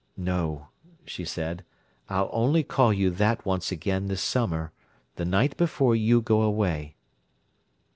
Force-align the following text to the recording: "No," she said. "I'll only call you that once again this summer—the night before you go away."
"No," 0.17 0.69
she 1.05 1.23
said. 1.25 1.63
"I'll 2.09 2.31
only 2.33 2.63
call 2.63 2.91
you 2.91 3.11
that 3.11 3.45
once 3.45 3.71
again 3.71 4.07
this 4.07 4.23
summer—the 4.23 5.25
night 5.25 5.55
before 5.57 5.95
you 5.95 6.21
go 6.23 6.41
away." 6.41 6.95